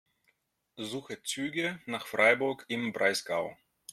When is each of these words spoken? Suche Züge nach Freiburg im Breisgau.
Suche 0.79 1.21
Züge 1.21 1.79
nach 1.85 2.07
Freiburg 2.07 2.65
im 2.69 2.91
Breisgau. 2.91 3.55